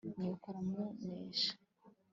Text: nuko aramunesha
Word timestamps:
nuko 0.19 0.45
aramunesha 0.51 1.51